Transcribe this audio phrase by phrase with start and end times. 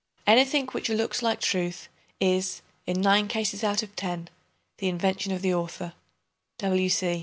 [0.25, 1.87] Anything which "looks like truth"
[2.19, 4.29] is, in nine cases out of ten,
[4.79, 5.93] the invention of the author.